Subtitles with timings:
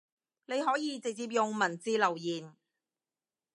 [0.47, 2.55] 你可以直接用文字留言